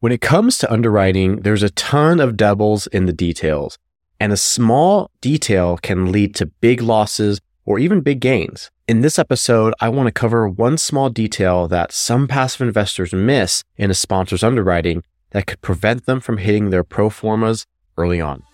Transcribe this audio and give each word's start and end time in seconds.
When 0.00 0.12
it 0.12 0.20
comes 0.20 0.58
to 0.58 0.72
underwriting, 0.72 1.40
there's 1.40 1.64
a 1.64 1.70
ton 1.70 2.20
of 2.20 2.36
devils 2.36 2.86
in 2.86 3.06
the 3.06 3.12
details, 3.12 3.78
and 4.20 4.32
a 4.32 4.36
small 4.36 5.10
detail 5.20 5.76
can 5.76 6.12
lead 6.12 6.36
to 6.36 6.46
big 6.46 6.80
losses 6.80 7.40
or 7.64 7.80
even 7.80 8.02
big 8.02 8.20
gains. 8.20 8.70
In 8.86 9.00
this 9.00 9.18
episode, 9.18 9.74
I 9.80 9.88
want 9.88 10.06
to 10.06 10.12
cover 10.12 10.48
one 10.48 10.78
small 10.78 11.10
detail 11.10 11.66
that 11.66 11.90
some 11.90 12.28
passive 12.28 12.60
investors 12.60 13.12
miss 13.12 13.64
in 13.76 13.90
a 13.90 13.94
sponsor's 13.94 14.44
underwriting 14.44 15.02
that 15.30 15.48
could 15.48 15.62
prevent 15.62 16.06
them 16.06 16.20
from 16.20 16.38
hitting 16.38 16.70
their 16.70 16.84
pro 16.84 17.10
formas 17.10 17.66
early 17.96 18.20
on. 18.20 18.44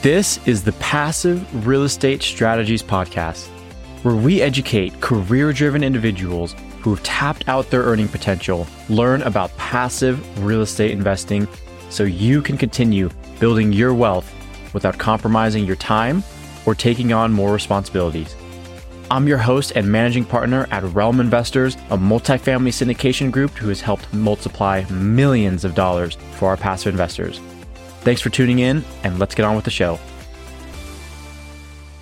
This 0.00 0.40
is 0.48 0.64
the 0.64 0.72
Passive 0.72 1.66
Real 1.66 1.82
Estate 1.82 2.22
Strategies 2.22 2.82
Podcast, 2.82 3.48
where 4.02 4.16
we 4.16 4.40
educate 4.40 4.98
career 5.02 5.52
driven 5.52 5.84
individuals 5.84 6.54
who 6.80 6.90
have 6.90 7.02
tapped 7.02 7.48
out 7.48 7.70
their 7.70 7.82
earning 7.82 8.08
potential, 8.08 8.66
learn 8.88 9.22
about 9.22 9.56
passive 9.56 10.44
real 10.44 10.62
estate 10.62 10.92
investing 10.92 11.46
so 11.90 12.04
you 12.04 12.42
can 12.42 12.56
continue 12.56 13.10
building 13.40 13.72
your 13.72 13.94
wealth 13.94 14.32
without 14.74 14.98
compromising 14.98 15.64
your 15.64 15.76
time 15.76 16.22
or 16.66 16.74
taking 16.74 17.12
on 17.12 17.32
more 17.32 17.52
responsibilities. 17.52 18.36
I'm 19.10 19.26
your 19.26 19.38
host 19.38 19.72
and 19.74 19.90
managing 19.90 20.26
partner 20.26 20.66
at 20.70 20.84
Realm 20.94 21.18
Investors, 21.18 21.76
a 21.88 21.96
multifamily 21.96 22.72
syndication 22.72 23.30
group 23.30 23.52
who 23.52 23.68
has 23.70 23.80
helped 23.80 24.12
multiply 24.12 24.84
millions 24.90 25.64
of 25.64 25.74
dollars 25.74 26.18
for 26.32 26.48
our 26.48 26.58
passive 26.58 26.92
investors. 26.92 27.40
Thanks 28.00 28.20
for 28.20 28.28
tuning 28.28 28.58
in, 28.58 28.84
and 29.04 29.18
let's 29.18 29.34
get 29.34 29.46
on 29.46 29.56
with 29.56 29.64
the 29.64 29.70
show. 29.70 29.98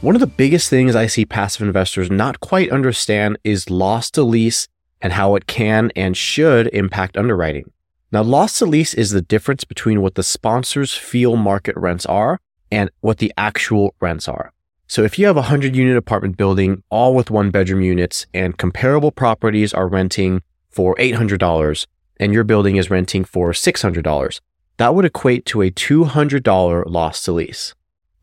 One 0.07 0.15
of 0.15 0.21
the 0.21 0.29
biggest 0.29 0.71
things 0.71 0.95
I 0.95 1.09
see 1.09 1.25
passive 1.25 1.67
investors 1.67 2.13
not 2.13 2.39
quite 2.39 2.71
understand 2.71 3.39
is 3.43 3.71
loss 3.71 4.09
to 4.13 4.23
lease 4.23 4.69
and 5.03 5.13
how 5.13 5.35
it 5.35 5.49
can 5.49 5.91
and 5.97 6.17
should 6.17 6.69
impact 6.69 7.17
underwriting. 7.17 7.73
Now, 8.13 8.23
loss 8.23 8.57
to 8.61 8.67
lease 8.67 8.95
is 8.95 9.11
the 9.11 9.21
difference 9.21 9.65
between 9.65 10.01
what 10.01 10.15
the 10.15 10.23
sponsors 10.23 10.93
feel 10.93 11.35
market 11.35 11.77
rents 11.77 12.07
are 12.07 12.39
and 12.71 12.89
what 13.01 13.19
the 13.19 13.33
actual 13.37 13.97
rents 13.99 14.29
are. 14.29 14.53
So 14.87 15.03
if 15.03 15.19
you 15.19 15.27
have 15.27 15.37
a 15.37 15.51
100 15.51 15.75
unit 15.75 15.97
apartment 15.97 16.37
building, 16.37 16.85
all 16.89 17.13
with 17.13 17.33
one 17.33 17.51
bedroom 17.51 17.81
units, 17.81 18.27
and 18.33 18.57
comparable 18.57 19.11
properties 19.11 19.75
are 19.75 19.89
renting 19.89 20.41
for 20.71 20.95
$800 21.01 21.87
and 22.21 22.33
your 22.33 22.45
building 22.45 22.77
is 22.77 22.91
renting 22.91 23.25
for 23.25 23.51
$600, 23.51 24.41
that 24.77 24.95
would 24.95 25.05
equate 25.05 25.45
to 25.47 25.63
a 25.63 25.73
$200 25.73 26.85
loss 26.87 27.25
to 27.25 27.33
lease. 27.33 27.75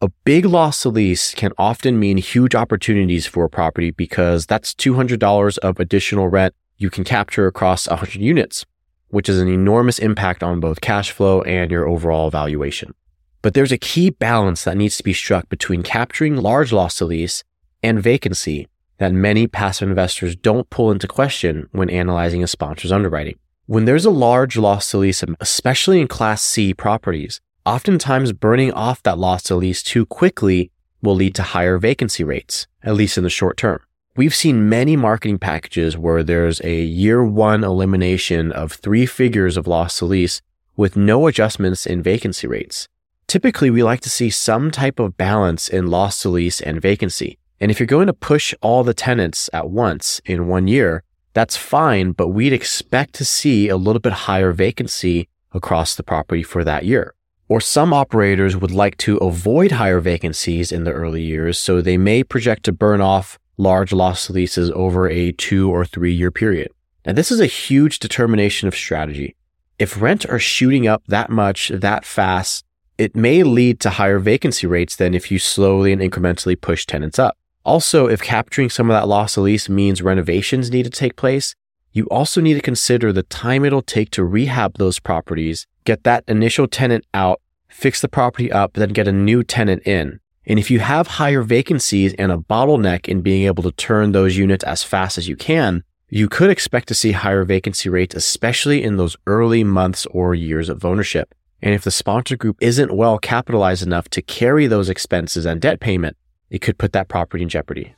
A 0.03 0.09
big 0.25 0.43
loss 0.43 0.81
to 0.81 0.89
lease 0.89 1.33
can 1.33 1.53
often 1.57 1.97
mean 1.97 2.17
huge 2.17 2.55
opportunities 2.55 3.25
for 3.25 3.45
a 3.45 3.49
property 3.49 3.89
because 3.89 4.45
that's 4.45 4.73
$200 4.73 5.57
of 5.59 5.79
additional 5.79 6.27
rent 6.27 6.53
you 6.77 6.89
can 6.89 7.05
capture 7.05 7.47
across 7.47 7.87
100 7.87 8.21
units, 8.21 8.65
which 9.07 9.29
is 9.29 9.39
an 9.39 9.47
enormous 9.47 9.99
impact 9.99 10.43
on 10.43 10.59
both 10.59 10.81
cash 10.81 11.11
flow 11.11 11.41
and 11.43 11.71
your 11.71 11.87
overall 11.87 12.29
valuation. 12.29 12.93
But 13.41 13.53
there's 13.53 13.71
a 13.71 13.77
key 13.77 14.09
balance 14.09 14.65
that 14.65 14.75
needs 14.75 14.97
to 14.97 15.05
be 15.05 15.13
struck 15.13 15.47
between 15.47 15.83
capturing 15.83 16.35
large 16.35 16.73
loss 16.73 16.97
to 16.97 17.05
lease 17.05 17.45
and 17.81 18.03
vacancy 18.03 18.67
that 18.97 19.13
many 19.13 19.47
passive 19.47 19.87
investors 19.87 20.35
don't 20.35 20.69
pull 20.69 20.91
into 20.91 21.07
question 21.07 21.69
when 21.71 21.89
analyzing 21.89 22.43
a 22.43 22.47
sponsor's 22.47 22.91
underwriting. 22.91 23.39
When 23.67 23.85
there's 23.85 24.03
a 24.03 24.11
large 24.11 24.57
loss 24.57 24.91
to 24.91 24.97
lease, 24.97 25.23
especially 25.39 26.01
in 26.01 26.09
Class 26.09 26.43
C 26.43 26.73
properties, 26.73 27.39
Oftentimes, 27.65 28.33
burning 28.33 28.73
off 28.73 29.01
that 29.03 29.17
loss 29.17 29.43
to 29.43 29.55
lease 29.55 29.81
too 29.81 30.05
quickly 30.05 30.69
will 31.01 31.15
lead 31.15 31.33
to 31.35 31.43
higher 31.43 31.77
vacancy 31.77 32.21
rates, 32.21 32.67
at 32.83 32.93
least 32.93 33.17
in 33.17 33.23
the 33.23 33.29
short 33.29 33.55
term. 33.55 33.79
We've 34.17 34.35
seen 34.35 34.67
many 34.67 34.97
marketing 34.97 35.39
packages 35.39 35.97
where 35.97 36.23
there's 36.23 36.59
a 36.61 36.81
year 36.81 37.23
one 37.23 37.63
elimination 37.63 38.51
of 38.51 38.73
three 38.73 39.05
figures 39.05 39.55
of 39.55 39.65
loss 39.65 39.99
to 39.99 40.05
lease 40.05 40.41
with 40.75 40.97
no 40.97 41.25
adjustments 41.27 41.85
in 41.85 42.03
vacancy 42.03 42.47
rates. 42.47 42.89
Typically, 43.27 43.69
we 43.69 43.81
like 43.81 44.01
to 44.01 44.09
see 44.09 44.29
some 44.29 44.69
type 44.69 44.99
of 44.99 45.15
balance 45.15 45.69
in 45.69 45.87
loss 45.87 46.21
to 46.21 46.29
lease 46.29 46.59
and 46.59 46.81
vacancy. 46.81 47.37
And 47.61 47.71
if 47.71 47.79
you're 47.79 47.87
going 47.87 48.07
to 48.07 48.13
push 48.13 48.53
all 48.61 48.83
the 48.83 48.93
tenants 48.93 49.49
at 49.53 49.69
once 49.69 50.19
in 50.25 50.47
one 50.47 50.67
year, 50.67 51.01
that's 51.33 51.55
fine, 51.55 52.11
but 52.11 52.27
we'd 52.27 52.51
expect 52.51 53.13
to 53.15 53.25
see 53.25 53.69
a 53.69 53.77
little 53.77 54.01
bit 54.01 54.13
higher 54.13 54.51
vacancy 54.51 55.29
across 55.53 55.95
the 55.95 56.03
property 56.03 56.43
for 56.43 56.65
that 56.65 56.83
year. 56.83 57.15
Or 57.53 57.61
some 57.61 57.93
operators 57.93 58.57
would 58.57 58.71
like 58.71 58.97
to 59.05 59.17
avoid 59.17 59.73
higher 59.73 59.99
vacancies 59.99 60.71
in 60.71 60.85
the 60.85 60.91
early 60.91 61.21
years, 61.21 61.59
so 61.59 61.81
they 61.81 61.97
may 61.97 62.23
project 62.23 62.63
to 62.63 62.71
burn 62.71 62.99
off 62.99 63.37
large 63.57 63.93
loss 63.93 64.27
leases 64.31 64.71
over 64.71 65.07
a 65.07 65.33
two 65.33 65.69
or 65.69 65.85
three 65.85 66.11
year 66.11 66.31
period. 66.31 66.71
Now, 67.05 67.13
this 67.13 67.31
is 67.31 67.39
a 67.39 67.45
huge 67.45 67.99
determination 67.99 68.67
of 68.67 68.73
strategy. 68.73 69.35
If 69.77 70.01
rents 70.01 70.25
are 70.25 70.39
shooting 70.39 70.87
up 70.87 71.03
that 71.09 71.29
much, 71.29 71.69
that 71.69 72.05
fast, 72.05 72.65
it 72.97 73.15
may 73.15 73.43
lead 73.43 73.79
to 73.81 73.91
higher 73.91 74.17
vacancy 74.17 74.65
rates 74.65 74.95
than 74.95 75.13
if 75.13 75.29
you 75.29 75.37
slowly 75.37 75.93
and 75.93 76.01
incrementally 76.01 76.59
push 76.59 76.87
tenants 76.87 77.19
up. 77.19 77.37
Also, 77.63 78.07
if 78.07 78.19
capturing 78.19 78.71
some 78.71 78.89
of 78.89 78.95
that 78.95 79.07
loss 79.07 79.37
of 79.37 79.43
lease 79.43 79.69
means 79.69 80.01
renovations 80.01 80.71
need 80.71 80.85
to 80.85 80.89
take 80.89 81.15
place, 81.15 81.53
you 81.91 82.05
also 82.05 82.41
need 82.41 82.55
to 82.55 82.61
consider 82.61 83.13
the 83.13 83.21
time 83.21 83.63
it'll 83.63 83.83
take 83.83 84.09
to 84.09 84.23
rehab 84.23 84.79
those 84.79 84.97
properties, 84.97 85.67
get 85.85 86.03
that 86.03 86.23
initial 86.27 86.67
tenant 86.67 87.05
out, 87.13 87.39
fix 87.73 87.99
the 88.01 88.07
property 88.07 88.51
up, 88.51 88.73
then 88.73 88.89
get 88.89 89.07
a 89.07 89.11
new 89.11 89.43
tenant 89.43 89.85
in. 89.85 90.19
And 90.45 90.59
if 90.59 90.69
you 90.69 90.79
have 90.79 91.07
higher 91.07 91.41
vacancies 91.41 92.13
and 92.15 92.31
a 92.31 92.37
bottleneck 92.37 93.07
in 93.07 93.21
being 93.21 93.45
able 93.45 93.63
to 93.63 93.71
turn 93.71 94.11
those 94.11 94.37
units 94.37 94.63
as 94.63 94.83
fast 94.83 95.17
as 95.17 95.27
you 95.27 95.35
can, 95.35 95.83
you 96.09 96.29
could 96.29 96.49
expect 96.49 96.87
to 96.89 96.93
see 96.93 97.13
higher 97.13 97.43
vacancy 97.43 97.89
rates, 97.89 98.13
especially 98.13 98.83
in 98.83 98.97
those 98.97 99.17
early 99.25 99.63
months 99.63 100.05
or 100.07 100.35
years 100.35 100.69
of 100.69 100.85
ownership. 100.85 101.33
And 101.61 101.73
if 101.73 101.83
the 101.83 101.91
sponsor 101.91 102.35
group 102.35 102.57
isn't 102.61 102.95
well 102.95 103.17
capitalized 103.17 103.83
enough 103.83 104.09
to 104.09 104.21
carry 104.21 104.67
those 104.67 104.89
expenses 104.89 105.45
and 105.45 105.61
debt 105.61 105.79
payment, 105.79 106.17
it 106.49 106.59
could 106.59 106.77
put 106.77 106.93
that 106.93 107.07
property 107.07 107.41
in 107.41 107.49
jeopardy. 107.49 107.95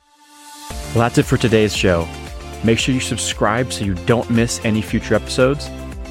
Well, 0.70 1.02
that's 1.02 1.18
it 1.18 1.24
for 1.24 1.36
today's 1.36 1.76
show. 1.76 2.08
Make 2.64 2.78
sure 2.78 2.94
you 2.94 3.00
subscribe 3.00 3.72
so 3.72 3.84
you 3.84 3.94
don't 4.06 4.30
miss 4.30 4.64
any 4.64 4.80
future 4.80 5.14
episodes. 5.14 5.68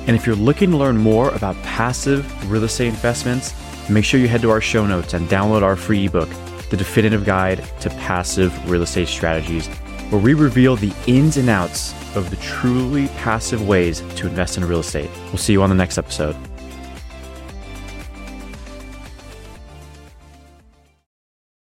And 0.07 0.15
if 0.15 0.25
you're 0.25 0.35
looking 0.35 0.71
to 0.71 0.77
learn 0.77 0.97
more 0.97 1.29
about 1.31 1.55
passive 1.63 2.51
real 2.51 2.63
estate 2.63 2.89
investments, 2.89 3.53
make 3.89 4.05
sure 4.05 4.19
you 4.19 4.27
head 4.27 4.41
to 4.41 4.51
our 4.51 4.61
show 4.61 4.85
notes 4.85 5.13
and 5.13 5.27
download 5.27 5.63
our 5.63 5.75
free 5.75 6.05
ebook, 6.05 6.29
The 6.69 6.77
Definitive 6.77 7.25
Guide 7.25 7.63
to 7.81 7.89
Passive 7.89 8.69
Real 8.69 8.83
Estate 8.83 9.07
Strategies, 9.07 9.67
where 10.09 10.21
we 10.21 10.33
reveal 10.33 10.75
the 10.75 10.93
ins 11.07 11.37
and 11.37 11.49
outs 11.49 11.93
of 12.15 12.29
the 12.29 12.35
truly 12.37 13.07
passive 13.09 13.67
ways 13.67 14.01
to 14.15 14.27
invest 14.27 14.57
in 14.57 14.65
real 14.65 14.79
estate. 14.79 15.09
We'll 15.27 15.37
see 15.37 15.53
you 15.53 15.63
on 15.63 15.69
the 15.69 15.75
next 15.75 15.97
episode. 15.97 16.35